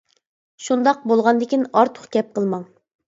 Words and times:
—شۇنداق 0.67 1.03
بولغاندىكىن 1.11 1.67
ئارتۇق 1.81 2.09
گەپ 2.17 2.33
قىلماڭ. 2.39 2.65